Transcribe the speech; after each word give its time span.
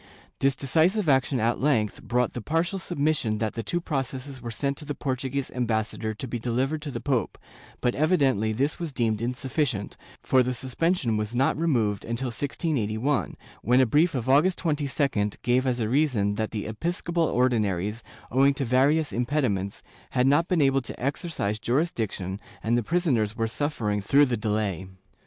This 0.39 0.55
decisive 0.55 1.07
action 1.07 1.39
at 1.39 1.59
length 1.61 2.01
brought 2.01 2.33
the 2.33 2.41
partial 2.41 2.79
submission 2.79 3.37
that 3.37 3.53
two 3.67 3.79
processes 3.79 4.41
were 4.41 4.49
sent 4.49 4.75
to 4.77 4.85
the 4.85 4.95
Portuguese 4.95 5.51
ambassador 5.51 6.15
to 6.15 6.27
be 6.27 6.39
delivered 6.39 6.81
to 6.81 6.89
the 6.89 6.99
pope, 6.99 7.37
but 7.81 7.93
evidently 7.93 8.51
this 8.51 8.79
was 8.79 8.91
deemed 8.91 9.21
insufficient, 9.21 9.97
for 10.23 10.41
the 10.41 10.55
suspension 10.55 11.17
was 11.17 11.35
not 11.35 11.55
removed 11.55 12.03
until 12.03 12.29
1681, 12.29 13.37
when 13.61 13.79
a 13.79 13.85
brief 13.85 14.15
of 14.15 14.27
August 14.27 14.57
2^d 14.57 15.35
gave 15.43 15.67
as 15.67 15.79
a 15.79 15.87
reason 15.87 16.33
that 16.33 16.49
the 16.49 16.65
episcopal 16.65 17.25
Ordinaries, 17.25 18.01
owing 18.31 18.55
to 18.55 18.65
various 18.65 19.13
impediments, 19.13 19.83
had 20.17 20.25
not 20.25 20.47
been 20.47 20.63
able 20.63 20.81
to 20.81 20.99
exercise 20.99 21.59
jurisdiction 21.59 22.39
and 22.63 22.75
the 22.75 22.81
prisoners 22.81 23.35
were 23.37 23.47
suffering 23.47 24.01
through 24.01 24.25
the 24.25 24.35
delay. 24.35 24.87